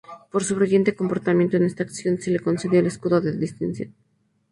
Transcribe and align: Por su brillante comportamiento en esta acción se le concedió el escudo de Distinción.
Por 0.31 0.43
su 0.43 0.55
brillante 0.55 0.95
comportamiento 0.95 1.57
en 1.57 1.63
esta 1.63 1.83
acción 1.83 2.19
se 2.19 2.31
le 2.31 2.39
concedió 2.39 2.79
el 2.79 2.87
escudo 2.87 3.21
de 3.21 3.33
Distinción. 3.37 3.93